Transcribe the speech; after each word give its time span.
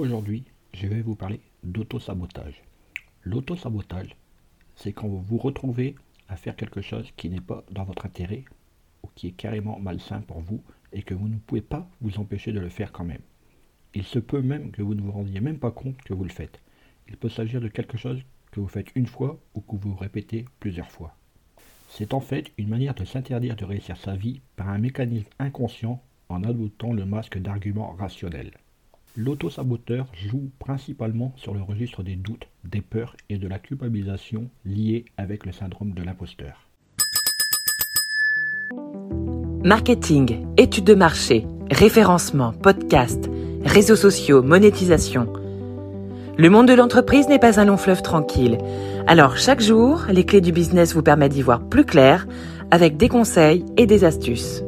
Aujourd'hui, 0.00 0.44
je 0.72 0.86
vais 0.86 1.02
vous 1.02 1.14
parler 1.14 1.40
d'auto-sabotage. 1.62 2.62
L'auto-sabotage, 3.22 4.16
c'est 4.74 4.94
quand 4.94 5.06
vous 5.06 5.20
vous 5.20 5.36
retrouvez 5.36 5.94
à 6.30 6.36
faire 6.36 6.56
quelque 6.56 6.80
chose 6.80 7.10
qui 7.18 7.28
n'est 7.28 7.42
pas 7.42 7.66
dans 7.70 7.84
votre 7.84 8.06
intérêt 8.06 8.46
ou 9.02 9.08
qui 9.14 9.26
est 9.26 9.32
carrément 9.32 9.78
malsain 9.78 10.22
pour 10.22 10.40
vous 10.40 10.62
et 10.94 11.02
que 11.02 11.12
vous 11.12 11.28
ne 11.28 11.36
pouvez 11.36 11.60
pas 11.60 11.86
vous 12.00 12.18
empêcher 12.18 12.50
de 12.50 12.60
le 12.60 12.70
faire 12.70 12.92
quand 12.92 13.04
même. 13.04 13.20
Il 13.92 14.04
se 14.04 14.18
peut 14.18 14.40
même 14.40 14.70
que 14.70 14.80
vous 14.80 14.94
ne 14.94 15.02
vous 15.02 15.12
rendiez 15.12 15.42
même 15.42 15.58
pas 15.58 15.70
compte 15.70 16.00
que 16.00 16.14
vous 16.14 16.24
le 16.24 16.30
faites. 16.30 16.62
Il 17.06 17.18
peut 17.18 17.28
s'agir 17.28 17.60
de 17.60 17.68
quelque 17.68 17.98
chose 17.98 18.22
que 18.52 18.60
vous 18.60 18.68
faites 18.68 18.92
une 18.94 19.06
fois 19.06 19.38
ou 19.54 19.60
que 19.60 19.76
vous 19.76 19.94
répétez 19.94 20.46
plusieurs 20.60 20.90
fois. 20.90 21.14
C'est 21.90 22.14
en 22.14 22.20
fait 22.20 22.50
une 22.56 22.70
manière 22.70 22.94
de 22.94 23.04
s'interdire 23.04 23.54
de 23.54 23.66
réussir 23.66 23.98
sa 23.98 24.16
vie 24.16 24.40
par 24.56 24.70
un 24.70 24.78
mécanisme 24.78 25.28
inconscient 25.38 26.02
en 26.30 26.42
adoptant 26.42 26.94
le 26.94 27.04
masque 27.04 27.36
d'arguments 27.36 27.92
rationnels. 27.98 28.52
L'auto-saboteur 29.16 30.06
joue 30.12 30.50
principalement 30.60 31.32
sur 31.36 31.52
le 31.52 31.60
registre 31.60 32.02
des 32.04 32.14
doutes, 32.14 32.46
des 32.64 32.80
peurs 32.80 33.16
et 33.28 33.38
de 33.38 33.48
la 33.48 33.58
culpabilisation 33.58 34.48
liés 34.64 35.04
avec 35.16 35.46
le 35.46 35.52
syndrome 35.52 35.92
de 35.92 36.02
l'imposteur. 36.02 36.68
Marketing, 39.64 40.46
études 40.56 40.84
de 40.84 40.94
marché, 40.94 41.44
référencement, 41.70 42.52
podcast, 42.52 43.28
réseaux 43.64 43.96
sociaux, 43.96 44.42
monétisation. 44.42 45.32
Le 46.38 46.48
monde 46.48 46.68
de 46.68 46.74
l'entreprise 46.74 47.28
n'est 47.28 47.40
pas 47.40 47.60
un 47.60 47.64
long 47.64 47.76
fleuve 47.76 48.02
tranquille. 48.02 48.58
Alors 49.08 49.36
chaque 49.36 49.60
jour, 49.60 50.04
les 50.08 50.24
clés 50.24 50.40
du 50.40 50.52
business 50.52 50.94
vous 50.94 51.02
permettent 51.02 51.32
d'y 51.32 51.42
voir 51.42 51.60
plus 51.60 51.84
clair 51.84 52.28
avec 52.70 52.96
des 52.96 53.08
conseils 53.08 53.66
et 53.76 53.86
des 53.86 54.04
astuces. 54.04 54.62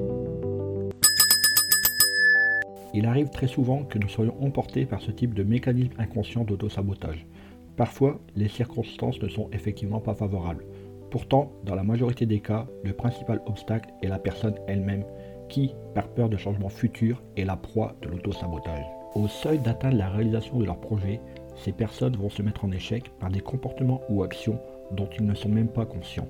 Il 2.95 3.07
arrive 3.07 3.31
très 3.31 3.47
souvent 3.47 3.85
que 3.85 3.99
nous 3.99 4.09
soyons 4.09 4.37
emportés 4.43 4.85
par 4.85 5.01
ce 5.01 5.11
type 5.11 5.35
de 5.35 5.43
mécanisme 5.43 5.93
inconscient 5.99 6.45
d'auto-sabotage. 6.45 7.27
Parfois, 7.77 8.21
les 8.37 8.49
circonstances 8.49 9.21
ne 9.23 9.29
sont 9.29 9.49
effectivement 9.53 10.01
pas 10.01 10.15
favorables. 10.15 10.65
Pourtant, 11.11 11.53
dans 11.65 11.75
la 11.75 11.85
majorité 11.85 12.27
des 12.27 12.41
cas, 12.41 12.67
le 12.85 12.93
principal 12.93 13.41
obstacle 13.47 13.91
est 14.03 14.09
la 14.09 14.19
personne 14.19 14.55
elle-même 14.67 15.05
qui, 15.49 15.75
par 15.95 16.09
peur 16.09 16.29
de 16.29 16.37
changement 16.37 16.69
futur, 16.69 17.23
est 17.37 17.45
la 17.45 17.57
proie 17.57 17.97
de 18.03 18.09
l'auto-sabotage. 18.09 18.85
Au 19.15 19.29
seuil 19.29 19.59
d'atteindre 19.59 19.97
la 19.99 20.09
réalisation 20.09 20.59
de 20.59 20.65
leur 20.65 20.81
projet, 20.81 21.21
ces 21.55 21.73
personnes 21.73 22.17
vont 22.17 22.31
se 22.31 22.43
mettre 22.43 22.65
en 22.65 22.73
échec 22.73 23.11
par 23.21 23.31
des 23.31 23.41
comportements 23.41 24.01
ou 24.09 24.23
actions 24.23 24.59
dont 24.93 25.09
ils 25.19 25.27
ne 25.27 25.35
sont 25.35 25.49
même 25.49 25.69
pas 25.69 25.87
conscients. 25.87 26.29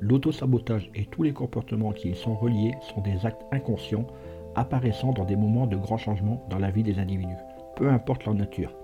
L'auto-sabotage 0.00 0.90
et 0.94 1.06
tous 1.06 1.22
les 1.22 1.32
comportements 1.32 1.92
qui 1.92 2.10
y 2.10 2.16
sont 2.16 2.34
reliés 2.34 2.74
sont 2.80 3.00
des 3.00 3.24
actes 3.24 3.44
inconscients 3.52 4.06
apparaissant 4.56 5.12
dans 5.12 5.24
des 5.24 5.36
moments 5.36 5.66
de 5.66 5.76
grands 5.76 5.98
changements 5.98 6.42
dans 6.48 6.58
la 6.58 6.70
vie 6.70 6.82
des 6.82 6.98
individus, 6.98 7.36
peu 7.76 7.88
importe 7.88 8.24
leur 8.24 8.34
nature. 8.34 8.74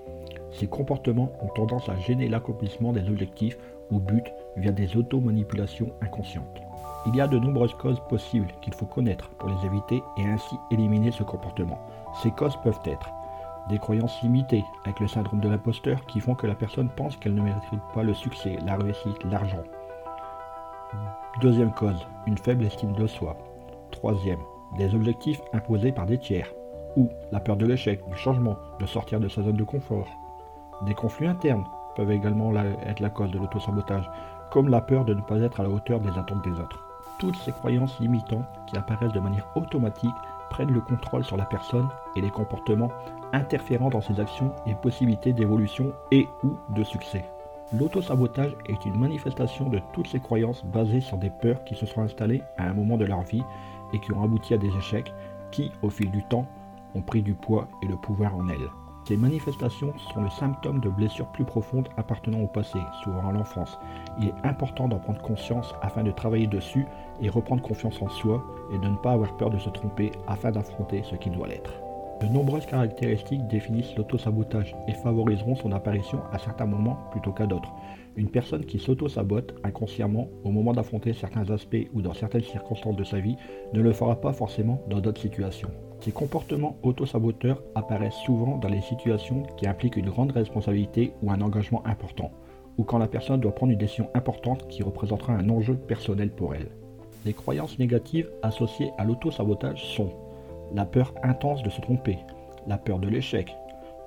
Ces 0.53 0.67
comportements 0.67 1.33
ont 1.43 1.49
tendance 1.49 1.89
à 1.89 1.97
gêner 1.97 2.29
l'accomplissement 2.29 2.93
des 2.93 3.09
objectifs 3.09 3.59
ou 3.91 4.01
buts 4.01 4.23
via 4.57 4.73
des 4.73 4.97
auto-manipulations 4.97 5.91
inconscientes. 6.01 6.61
Il 7.07 7.17
y 7.17 7.21
a 7.21 7.29
de 7.29 7.39
nombreuses 7.39 7.75
causes 7.75 8.03
possibles 8.09 8.53
qu'il 8.61 8.75
faut 8.75 8.87
connaître 8.87 9.31
pour 9.31 9.49
les 9.49 9.67
éviter 9.67 10.03
et 10.19 10.25
ainsi 10.25 10.57
éliminer 10.71 11.13
ce 11.13 11.23
comportement. 11.23 11.79
Ces 12.23 12.31
causes 12.31 12.59
peuvent 12.63 12.81
être 12.85 13.11
des 13.69 13.79
croyances 13.79 14.21
limitées 14.23 14.65
avec 14.85 15.01
le 15.01 15.09
syndrome 15.09 15.41
de 15.41 15.49
l'imposteur 15.49 16.05
qui 16.07 16.21
font 16.21 16.35
que 16.35 16.47
la 16.47 16.55
personne 16.55 16.91
pense 16.97 17.17
qu'elle 17.17 17.35
ne 17.35 17.43
mérite 17.43 17.63
pas 17.95 18.03
le 18.03 18.15
succès, 18.15 18.59
la 18.67 18.77
réussite, 18.77 19.25
l'argent. 19.25 19.63
Deuxième 21.41 21.73
cause, 21.73 22.07
une 22.27 22.37
faible 22.37 22.65
estime 22.65 22.93
de 22.93 23.07
soi. 23.07 23.37
Troisième, 23.93 24.41
des 24.77 24.95
objectifs 24.95 25.41
imposés 25.53 25.93
par 25.93 26.07
des 26.07 26.19
tiers, 26.19 26.53
ou 26.97 27.09
la 27.33 27.41
peur 27.41 27.57
de 27.57 27.67
l'échec, 27.67 28.01
du 28.09 28.17
changement, 28.17 28.57
de 28.79 28.87
sortir 28.87 29.21
de 29.21 29.29
sa 29.29 29.43
zone 29.43 29.57
de 29.57 29.65
confort. 29.65 30.09
Des 30.87 30.95
conflits 30.95 31.27
internes 31.27 31.65
peuvent 31.97 32.11
également 32.11 32.55
être 32.57 33.01
la 33.01 33.11
cause 33.11 33.31
de 33.31 33.39
l'autosabotage, 33.39 34.09
comme 34.51 34.69
la 34.69 34.81
peur 34.81 35.05
de 35.05 35.15
ne 35.15 35.21
pas 35.21 35.41
être 35.41 35.61
à 35.61 35.63
la 35.63 35.71
hauteur 35.71 36.01
des 36.01 36.17
attentes 36.19 36.45
des 36.45 36.53
autres. 36.53 36.85
Toutes 37.19 37.37
ces 37.37 37.53
croyances 37.53 38.01
limitantes 38.01 38.47
qui 38.67 38.77
apparaissent 38.77 39.13
de 39.13 39.21
manière 39.21 39.47
automatique 39.55 40.15
prennent 40.51 40.73
le 40.73 40.81
contrôle 40.81 41.25
sur 41.25 41.37
la 41.37 41.45
personne 41.45 41.89
et 42.17 42.21
les 42.21 42.31
comportements 42.31 42.91
interférant 43.33 43.91
dans 43.91 44.01
ses 44.01 44.19
actions 44.19 44.53
et 44.67 44.75
possibilités 44.75 45.33
d'évolution 45.33 45.93
et 46.11 46.27
ou 46.43 46.57
de 46.75 46.83
succès. 46.83 47.25
L'autosabotage 47.79 48.57
est 48.69 48.85
une 48.85 48.99
manifestation 48.99 49.69
de 49.69 49.81
toutes 49.93 50.09
ces 50.09 50.19
croyances 50.19 50.65
basées 50.65 51.01
sur 51.01 51.19
des 51.19 51.31
peurs 51.31 51.63
qui 51.65 51.77
se 51.77 51.87
sont 51.87 52.01
installées 52.01 52.43
à 52.57 52.65
un 52.65 52.73
moment 52.73 52.97
de 52.97 53.05
leur 53.05 53.23
vie 53.23 53.45
et 53.93 53.99
qui 53.99 54.13
ont 54.13 54.23
abouti 54.23 54.55
à 54.55 54.59
des 54.59 54.75
échecs 54.77 55.13
qui, 55.51 55.73
au 55.83 55.91
fil 55.91 56.11
du 56.11 56.23
temps, 56.25 56.47
ont 56.95 57.03
pris 57.03 57.23
du 57.23 57.35
poids 57.35 57.69
et 57.83 57.87
le 57.87 57.97
pouvoir 57.97 58.35
en 58.35 58.49
elles. 58.49 58.71
Ces 59.05 59.17
manifestations 59.17 59.93
sont 60.13 60.23
le 60.23 60.31
symptôme 60.31 60.81
de 60.81 60.89
blessures 60.89 61.27
plus 61.33 61.45
profondes 61.45 61.89
appartenant 61.97 62.41
au 62.41 62.47
passé, 62.47 62.79
souvent 63.03 63.29
à 63.29 63.33
l'enfance. 63.33 63.79
Il 64.21 64.29
est 64.29 64.35
important 64.45 64.89
d'en 64.89 64.99
prendre 64.99 65.23
conscience 65.23 65.75
afin 65.83 66.05
de 66.05 66.11
travailler 66.11 66.47
dessus 66.47 66.87
et 67.21 67.29
reprendre 67.29 67.63
confiance 67.63 68.01
en 68.03 68.09
soi 68.09 68.45
et 68.73 68.79
de 68.79 68.89
ne 68.89 68.97
pas 68.97 69.13
avoir 69.13 69.37
peur 69.37 69.51
de 69.51 69.59
se 69.59 69.71
tromper 69.71 70.13
afin 70.29 70.51
d'affronter 70.51 71.03
ce 71.03 71.17
qui 71.17 71.31
doit 71.31 71.49
l'être. 71.49 71.73
De 72.21 72.27
nombreuses 72.27 72.67
caractéristiques 72.67 73.47
définissent 73.49 73.97
l'autosabotage 73.97 74.77
et 74.87 74.93
favoriseront 74.93 75.57
son 75.57 75.73
apparition 75.73 76.21
à 76.33 76.39
certains 76.39 76.67
moments 76.67 76.99
plutôt 77.13 77.33
qu'à 77.33 77.47
d'autres. 77.47 77.73
Une 78.17 78.29
personne 78.29 78.67
qui 78.67 78.79
s'auto-sabote 78.79 79.55
inconsciemment 79.65 80.29
au 80.45 80.51
moment 80.51 80.75
d'affronter 80.75 81.15
certains 81.15 81.49
aspects 81.51 81.89
ou 81.95 82.03
dans 82.03 82.13
certaines 82.13 82.43
circonstances 82.43 82.97
de 82.97 83.05
sa 83.05 83.21
vie 83.21 83.37
ne 83.73 83.81
le 83.81 83.93
fera 83.93 84.21
pas 84.21 84.35
forcément 84.35 84.83
dans 84.91 85.01
d'autres 85.01 85.21
situations. 85.23 85.71
Ces 86.01 86.13
comportements 86.13 86.77
auto-saboteurs 86.83 87.63
apparaissent 87.75 88.21
souvent 88.27 88.59
dans 88.59 88.69
les 88.69 88.83
situations 88.83 89.45
qui 89.57 89.67
impliquent 89.67 89.97
une 89.97 90.11
grande 90.11 90.33
responsabilité 90.33 91.15
ou 91.23 91.31
un 91.31 91.41
engagement 91.41 91.87
important, 91.87 92.33
ou 92.77 92.85
quand 92.85 92.99
la 92.99 93.09
personne 93.09 93.41
doit 93.41 93.55
prendre 93.55 93.73
une 93.73 93.79
décision 93.79 94.11
importante 94.15 94.69
qui 94.69 94.83
représentera 94.83 95.33
un 95.33 95.49
enjeu 95.49 95.75
personnel 95.75 96.31
pour 96.31 96.55
elle. 96.55 96.71
Les 97.25 97.33
croyances 97.33 97.79
négatives 97.79 98.31
associées 98.43 98.91
à 98.99 99.05
l'auto-sabotage 99.05 99.83
sont 99.85 100.11
la 100.73 100.85
peur 100.85 101.13
intense 101.23 101.63
de 101.63 101.71
se 101.71 101.81
tromper, 101.81 102.19
la 102.67 102.79
peur 102.79 102.99
de 102.99 103.09
l'échec, 103.09 103.55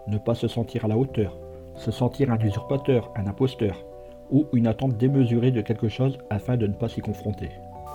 ne 0.08 0.18
pas 0.18 0.36
se 0.36 0.48
sentir 0.48 0.86
à 0.86 0.88
la 0.88 0.98
hauteur, 0.98 1.38
se 1.76 1.92
sentir 1.92 2.32
un 2.32 2.40
usurpateur, 2.40 3.12
un 3.16 3.28
imposteur, 3.28 3.84
ou 4.32 4.46
une 4.54 4.68
attente 4.68 4.98
démesurée 4.98 5.52
de 5.52 5.62
quelque 5.62 5.90
chose 5.90 6.18
afin 6.30 6.58
de 6.58 6.68
ne 6.68 6.74
pas 6.74 6.90
s'y 6.90 7.02
confronter. 7.02 7.52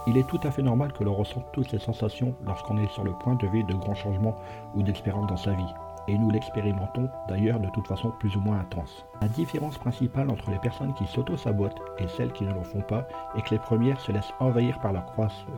Il 0.07 0.17
est 0.17 0.27
tout 0.27 0.41
à 0.45 0.51
fait 0.51 0.63
normal 0.63 0.93
que 0.93 1.05
l'on 1.05 1.15
ressente 1.15 1.45
toutes 1.53 1.71
ces 1.71 1.79
sensations 1.79 2.35
lorsqu'on 2.47 2.79
est 2.79 2.91
sur 2.93 3.05
le 3.05 3.13
point 3.13 3.35
de 3.35 3.47
vivre 3.49 3.67
de 3.67 3.75
grands 3.75 3.95
changements 3.95 4.37
ou 4.75 4.83
d'expériences 4.83 5.27
dans 5.27 5.37
sa 5.37 5.53
vie, 5.53 5.75
et 6.07 6.17
nous 6.17 6.31
l'expérimentons 6.31 7.09
d'ailleurs 7.29 7.61
de 7.61 7.69
toute 7.71 7.87
façon 7.87 8.13
plus 8.19 8.35
ou 8.37 8.41
moins 8.41 8.61
intense. 8.61 9.05
La 9.21 9.29
différence 9.29 9.77
principale 9.77 10.31
entre 10.31 10.51
les 10.51 10.59
personnes 10.59 10.95
qui 10.95 11.07
s'auto-sabotent 11.07 11.81
et 11.99 12.09
celles 12.09 12.33
qui 12.33 12.45
ne 12.45 12.55
le 12.55 12.63
font 12.63 12.81
pas 12.81 13.07
est 13.37 13.43
que 13.43 13.51
les 13.51 13.61
premières 13.61 14.01
se 14.01 14.13
laissent 14.13 14.33
envahir 14.41 14.81
par 14.81 14.93
leurs 14.93 15.13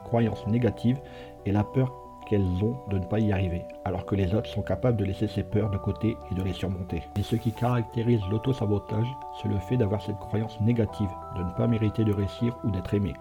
croyances 0.04 0.46
négatives 0.46 1.00
et 1.46 1.52
la 1.52 1.62
peur 1.62 1.92
qu'elles 2.30 2.62
ont 2.62 2.76
de 2.88 2.98
ne 2.98 3.04
pas 3.04 3.18
y 3.18 3.32
arriver, 3.32 3.64
alors 3.84 4.06
que 4.06 4.14
les 4.14 4.36
autres 4.36 4.48
sont 4.48 4.62
capables 4.62 4.96
de 4.96 5.04
laisser 5.04 5.26
ces 5.26 5.42
peurs 5.42 5.68
de 5.68 5.78
côté 5.78 6.16
et 6.30 6.34
de 6.36 6.42
les 6.44 6.52
surmonter. 6.52 7.02
Et 7.18 7.24
ce 7.24 7.34
qui 7.34 7.50
caractérise 7.50 8.20
l'auto-sabotage, 8.30 9.08
c'est 9.42 9.48
le 9.48 9.58
fait 9.58 9.76
d'avoir 9.76 10.00
cette 10.00 10.20
croyance 10.20 10.60
négative, 10.60 11.10
de 11.36 11.42
ne 11.42 11.50
pas 11.50 11.66
mériter 11.66 12.04
de 12.04 12.12
réussir 12.12 12.56
ou 12.62 12.70
d'être 12.70 12.94
aimé. 12.94 13.14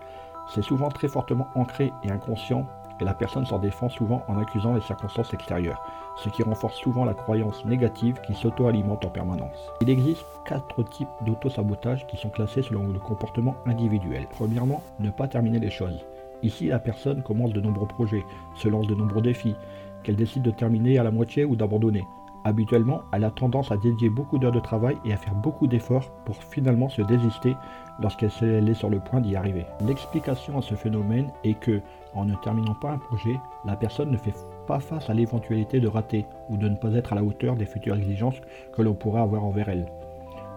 C'est 0.54 0.62
souvent 0.62 0.90
très 0.90 1.08
fortement 1.08 1.48
ancré 1.56 1.92
et 2.04 2.12
inconscient, 2.12 2.68
et 3.02 3.04
la 3.04 3.16
personne 3.16 3.48
s'en 3.48 3.58
défend 3.58 3.90
souvent 3.90 4.22
en 4.28 4.38
accusant 4.38 4.76
les 4.76 4.82
circonstances 4.82 5.34
extérieures, 5.34 5.82
ce 6.18 6.30
qui 6.30 6.44
renforce 6.44 6.76
souvent 6.76 7.04
la 7.04 7.16
croyance 7.16 7.66
négative 7.66 8.22
qui 8.22 8.36
s'auto-alimente 8.36 9.06
en 9.06 9.10
permanence. 9.10 9.72
Il 9.82 9.90
existe 9.90 10.26
quatre 10.46 10.84
types 10.84 11.08
d'auto-sabotage 11.26 12.06
qui 12.06 12.18
sont 12.18 12.30
classés 12.30 12.62
selon 12.62 12.88
le 12.88 13.00
comportement 13.00 13.56
individuel. 13.66 14.28
Premièrement, 14.30 14.84
ne 15.00 15.10
pas 15.10 15.28
terminer 15.28 15.60
les 15.60 15.72
choses. 15.72 16.06
Ici, 16.44 16.68
la 16.68 16.80
personne 16.80 17.24
commence 17.24 17.54
de 17.54 17.62
nombreux 17.62 17.88
projets, 17.88 18.26
se 18.56 18.68
lance 18.68 18.88
de 18.88 18.96
nombreux 18.96 19.22
défis, 19.22 19.56
qu'elle 20.04 20.16
décide 20.16 20.44
de 20.44 20.52
terminer 20.52 20.98
à 20.98 21.04
la 21.04 21.12
moitié 21.12 21.46
ou 21.46 21.56
d'abandonner. 21.56 22.04
Habituellement, 22.46 23.02
elle 23.12 23.26
a 23.26 23.32
tendance 23.32 23.72
à 23.72 23.78
dédier 23.78 24.10
beaucoup 24.10 24.38
d'heures 24.38 24.54
de 24.54 24.62
travail 24.62 24.96
et 25.04 25.12
à 25.12 25.18
faire 25.18 25.36
beaucoup 25.36 25.68
d'efforts 25.68 26.10
pour 26.24 26.42
finalement 26.42 26.88
se 26.88 27.02
désister 27.02 27.56
lorsqu'elle 28.00 28.70
est 28.70 28.74
sur 28.74 28.90
le 28.90 29.00
point 29.00 29.20
d'y 29.20 29.36
arriver. 29.36 29.66
L'explication 29.86 30.58
à 30.58 30.62
ce 30.62 30.76
phénomène 30.76 31.32
est 31.44 31.60
que, 31.60 31.82
en 32.16 32.24
ne 32.24 32.36
terminant 32.36 32.76
pas 32.76 32.92
un 32.92 32.98
projet, 32.98 33.36
la 33.66 33.76
personne 33.76 34.12
ne 34.12 34.18
fait 34.18 34.34
pas 34.68 34.80
face 34.80 35.10
à 35.10 35.14
l'éventualité 35.14 35.82
de 35.82 35.90
rater 35.90 36.26
ou 36.50 36.56
de 36.56 36.70
ne 36.70 36.76
pas 36.76 36.94
être 36.94 37.12
à 37.12 37.16
la 37.16 37.24
hauteur 37.24 37.58
des 37.58 37.66
futures 37.66 37.96
exigences 37.96 38.40
que 38.74 38.82
l'on 38.82 38.94
pourra 38.94 39.22
avoir 39.22 39.44
envers 39.44 39.68
elle. 39.68 39.92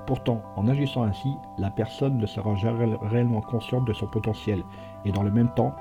Pourtant, 0.07 0.43
en 0.57 0.69
agissant 0.69 1.05
ainsi, 1.05 1.29
la 1.59 1.71
personne 1.71 2.19
ne 2.19 2.27
sera 2.27 2.55
jamais 2.57 2.97
réellement 3.03 3.41
consciente 3.41 3.87
de 3.87 3.93
son 3.93 4.07
potentiel 4.07 4.63
et 5.05 5.13
dans 5.13 5.23
le 5.23 5.31
même 5.31 5.53
temps, 5.55 5.75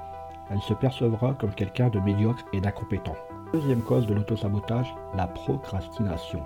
elle 0.52 0.62
se 0.62 0.74
percevra 0.74 1.34
comme 1.34 1.54
quelqu'un 1.54 1.90
de 1.90 2.00
médiocre 2.00 2.46
et 2.54 2.62
d'incompétent. 2.62 3.16
Deuxième 3.54 3.82
cause 3.82 4.06
de 4.06 4.14
l'autosabotage, 4.14 4.94
la 5.16 5.28
procrastination. 5.28 6.42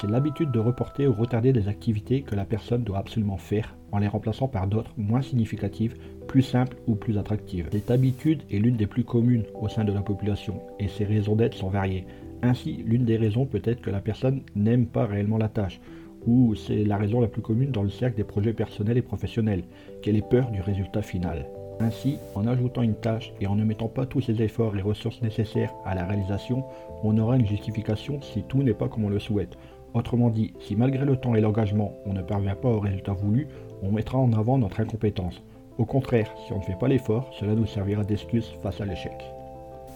C'est 0.00 0.10
l'habitude 0.10 0.50
de 0.50 0.58
reporter 0.58 1.06
ou 1.06 1.12
retarder 1.12 1.52
des 1.52 1.68
activités 1.68 2.22
que 2.22 2.34
la 2.34 2.44
personne 2.44 2.82
doit 2.82 2.98
absolument 2.98 3.36
faire 3.36 3.76
en 3.92 3.98
les 3.98 4.08
remplaçant 4.08 4.48
par 4.48 4.66
d'autres 4.66 4.92
moins 4.96 5.22
significatives, 5.22 5.96
plus 6.26 6.42
simples 6.42 6.76
ou 6.86 6.94
plus 6.94 7.18
attractives. 7.18 7.68
Cette 7.70 7.90
habitude 7.90 8.42
est 8.50 8.58
l'une 8.58 8.76
des 8.76 8.86
plus 8.86 9.04
communes 9.04 9.44
au 9.60 9.68
sein 9.68 9.84
de 9.84 9.92
la 9.92 10.00
population 10.00 10.60
et 10.78 10.88
ses 10.88 11.04
raisons 11.04 11.36
d'être 11.36 11.54
sont 11.54 11.68
variées. 11.68 12.06
Ainsi, 12.42 12.82
l'une 12.86 13.04
des 13.04 13.18
raisons 13.18 13.46
peut 13.46 13.62
être 13.64 13.82
que 13.82 13.90
la 13.90 14.00
personne 14.00 14.42
n'aime 14.56 14.86
pas 14.86 15.06
réellement 15.06 15.38
la 15.38 15.48
tâche, 15.48 15.80
ou 16.26 16.54
c'est 16.54 16.84
la 16.84 16.96
raison 16.96 17.20
la 17.20 17.28
plus 17.28 17.42
commune 17.42 17.70
dans 17.70 17.82
le 17.82 17.90
cercle 17.90 18.16
des 18.16 18.24
projets 18.24 18.52
personnels 18.52 18.98
et 18.98 19.02
professionnels, 19.02 19.64
qu'elle 20.02 20.16
ait 20.16 20.22
peur 20.22 20.50
du 20.50 20.60
résultat 20.60 21.02
final. 21.02 21.46
Ainsi, 21.80 22.18
en 22.34 22.46
ajoutant 22.46 22.82
une 22.82 22.94
tâche 22.94 23.32
et 23.40 23.46
en 23.46 23.56
ne 23.56 23.64
mettant 23.64 23.88
pas 23.88 24.06
tous 24.06 24.20
ses 24.20 24.40
efforts 24.40 24.76
et 24.76 24.82
ressources 24.82 25.22
nécessaires 25.22 25.74
à 25.84 25.94
la 25.94 26.04
réalisation, 26.04 26.64
on 27.02 27.18
aura 27.18 27.36
une 27.36 27.46
justification 27.46 28.20
si 28.22 28.42
tout 28.42 28.62
n'est 28.62 28.74
pas 28.74 28.88
comme 28.88 29.04
on 29.04 29.10
le 29.10 29.18
souhaite. 29.18 29.56
Autrement 29.94 30.30
dit, 30.30 30.54
si 30.60 30.76
malgré 30.76 31.04
le 31.04 31.16
temps 31.16 31.34
et 31.34 31.40
l'engagement, 31.40 31.92
on 32.06 32.12
ne 32.12 32.22
parvient 32.22 32.54
pas 32.54 32.68
au 32.68 32.80
résultat 32.80 33.12
voulu, 33.12 33.48
on 33.82 33.90
mettra 33.90 34.18
en 34.18 34.32
avant 34.32 34.58
notre 34.58 34.80
incompétence. 34.80 35.42
Au 35.78 35.84
contraire, 35.84 36.32
si 36.46 36.52
on 36.52 36.58
ne 36.58 36.64
fait 36.64 36.78
pas 36.78 36.88
l'effort, 36.88 37.30
cela 37.38 37.54
nous 37.54 37.66
servira 37.66 38.04
d'excuse 38.04 38.52
face 38.62 38.80
à 38.80 38.84
l'échec. 38.84 39.12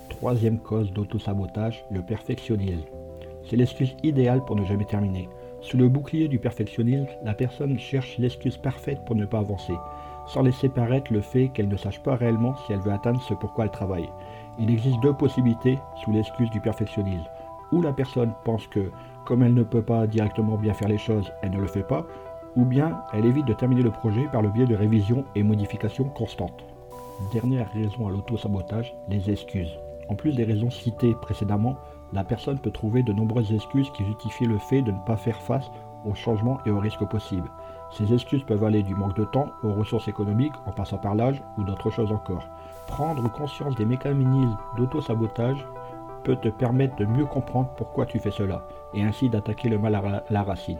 Troisième 0.08 0.58
cause 0.58 0.93
d'autosabotage, 0.93 1.84
le 1.90 2.02
perfectionnisme. 2.02 2.84
C'est 3.49 3.56
l'excuse 3.56 3.94
idéale 4.02 4.44
pour 4.44 4.56
ne 4.56 4.64
jamais 4.64 4.84
terminer. 4.87 5.29
Sous 5.67 5.77
le 5.77 5.89
bouclier 5.89 6.29
du 6.29 6.39
perfectionnisme, 6.39 7.09
la 7.25 7.35
personne 7.35 7.77
cherche 7.77 8.19
l'excuse 8.19 8.57
parfaite 8.57 9.05
pour 9.05 9.17
ne 9.17 9.27
pas 9.27 9.41
avancer, 9.41 9.73
sans 10.29 10.43
laisser 10.43 10.69
paraître 10.69 11.13
le 11.13 11.21
fait 11.21 11.49
qu'elle 11.49 11.67
ne 11.67 11.77
sache 11.77 12.01
pas 12.05 12.15
réellement 12.15 12.55
si 12.55 12.73
elle 12.73 12.79
veut 12.79 12.93
atteindre 12.93 13.21
ce 13.23 13.35
pourquoi 13.35 13.65
elle 13.65 13.73
travaille. 13.73 14.09
Il 14.61 14.71
existe 14.71 15.01
deux 15.01 15.13
possibilités 15.13 15.77
sous 16.05 16.13
l'excuse 16.13 16.51
du 16.51 16.61
perfectionnisme. 16.61 17.27
Ou 17.73 17.83
la 17.83 17.93
personne 17.93 18.33
pense 18.45 18.65
que, 18.69 18.93
comme 19.25 19.43
elle 19.43 19.55
ne 19.55 19.65
peut 19.65 19.83
pas 19.83 20.07
directement 20.07 20.57
bien 20.57 20.73
faire 20.73 20.89
les 20.89 20.99
choses, 20.99 21.33
elle 21.43 21.51
ne 21.51 21.61
le 21.61 21.67
fait 21.67 21.83
pas, 21.83 22.07
ou 22.55 22.65
bien 22.65 23.01
elle 23.13 23.27
évite 23.27 23.47
de 23.47 23.53
terminer 23.53 23.83
le 23.83 23.91
projet 23.91 24.29
par 24.31 24.43
le 24.43 24.51
biais 24.51 24.67
de 24.67 24.77
révisions 24.77 25.25
et 25.35 25.43
modifications 25.43 26.09
constantes. 26.11 26.65
Dernière 27.33 27.73
raison 27.73 28.07
à 28.07 28.11
l'auto-sabotage, 28.13 28.95
les 29.09 29.33
excuses. 29.33 29.77
En 30.09 30.15
plus 30.15 30.37
des 30.37 30.45
raisons 30.45 30.71
citées 30.71 31.17
précédemment, 31.21 31.75
la 32.12 32.25
personne 32.25 32.58
peut 32.58 32.70
trouver 32.70 33.03
de 33.03 33.12
nombreuses 33.12 33.53
excuses 33.53 33.91
qui 33.91 34.05
justifient 34.05 34.47
le 34.47 34.58
fait 34.58 34.82
de 34.82 34.93
ne 34.93 35.00
pas 35.00 35.17
faire 35.17 35.41
face 35.41 35.70
aux 36.05 36.14
changements 36.14 36.58
et 36.67 36.70
aux 36.70 36.79
risques 36.79 37.05
possibles. 37.05 37.50
Ces 37.91 38.12
excuses 38.12 38.44
peuvent 38.44 38.64
aller 38.64 38.82
du 38.82 38.94
manque 38.94 39.17
de 39.17 39.25
temps 39.25 39.49
aux 39.62 39.73
ressources 39.73 40.08
économiques 40.08 40.55
en 40.67 40.73
passant 40.73 40.99
par 40.99 41.14
l'âge 41.14 41.43
ou 41.58 41.64
d'autres 41.64 41.91
choses 41.91 42.12
encore. 42.12 42.49
Prendre 42.88 43.31
conscience 43.31 43.75
des 43.76 43.85
mécanismes 43.85 44.56
d'auto-sabotage 44.76 45.64
peut 46.25 46.37
te 46.37 46.49
permettre 46.49 46.97
de 46.97 47.05
mieux 47.05 47.26
comprendre 47.26 47.70
pourquoi 47.76 48.06
tu 48.06 48.19
fais 48.19 48.31
cela 48.31 48.67
et 48.94 49.03
ainsi 49.03 49.29
d'attaquer 49.29 49.69
le 49.69 49.79
mal 49.79 49.94
à 49.94 50.25
la 50.29 50.43
racine. 50.43 50.79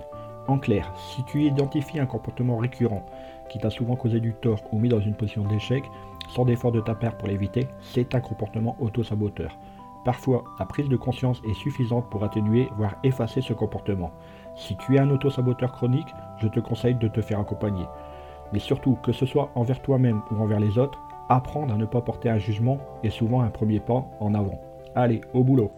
En 0.49 0.59
clair, 0.59 0.93
si 0.97 1.25
tu 1.25 1.43
identifies 1.43 1.99
un 1.99 2.07
comportement 2.07 2.57
récurrent 2.57 3.05
qui 3.49 3.59
t'a 3.59 3.71
souvent 3.71 3.97
causé 3.97 4.21
du 4.21 4.35
tort 4.35 4.61
ou 4.73 4.79
mis 4.79 4.89
dans 4.89 5.01
une 5.01 5.15
position 5.15 5.45
d'échec, 5.45 5.85
sans 6.29 6.45
d'effort 6.45 6.73
de 6.73 6.81
ta 6.81 6.95
part 6.95 7.17
pour 7.17 7.29
l'éviter, 7.29 7.69
c'est 7.81 8.15
un 8.15 8.21
comportement 8.21 8.77
auto-saboteur. 8.81 9.57
Parfois, 10.07 10.45
la 10.61 10.67
prise 10.67 10.89
de 10.89 10.97
conscience 10.97 11.43
est 11.45 11.55
suffisante 11.55 12.09
pour 12.09 12.23
atténuer, 12.23 12.69
voire 12.77 12.95
effacer 13.03 13.41
ce 13.41 13.53
comportement. 13.53 14.13
Si 14.55 14.77
tu 14.77 14.95
es 14.95 15.01
un 15.01 15.11
auto-saboteur 15.11 15.73
chronique, 15.73 16.07
je 16.41 16.47
te 16.47 16.61
conseille 16.61 16.95
de 16.95 17.09
te 17.09 17.21
faire 17.21 17.41
accompagner. 17.41 17.85
Mais 18.53 18.61
surtout, 18.61 18.97
que 19.03 19.11
ce 19.11 19.27
soit 19.27 19.51
envers 19.57 19.83
toi-même 19.83 20.23
ou 20.31 20.41
envers 20.41 20.61
les 20.61 20.79
autres, 20.79 20.97
apprendre 21.29 21.75
à 21.75 21.77
ne 21.77 21.87
pas 21.87 22.03
porter 22.03 22.31
un 22.31 22.39
jugement 22.39 22.79
est 23.03 23.11
souvent 23.11 23.41
un 23.41 23.49
premier 23.49 23.81
pas 23.81 24.07
en 24.21 24.33
avant. 24.35 24.61
Allez, 24.95 25.23
au 25.35 25.43
boulot. 25.43 25.73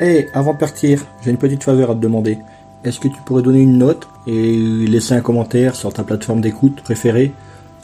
Hé, 0.00 0.26
avant 0.34 0.54
de 0.54 0.58
partir, 0.58 1.06
j'ai 1.22 1.30
une 1.30 1.38
petite 1.38 1.62
faveur 1.62 1.92
à 1.92 1.94
te 1.94 2.00
demander. 2.00 2.38
Est-ce 2.82 2.98
que 2.98 3.06
tu 3.06 3.22
pourrais 3.22 3.42
donner 3.42 3.60
une 3.60 3.78
note 3.78 4.08
et 4.26 4.56
laisser 4.88 5.14
un 5.14 5.20
commentaire 5.20 5.76
sur 5.76 5.92
ta 5.92 6.02
plateforme 6.02 6.40
d'écoute 6.40 6.82
préférée? 6.82 7.32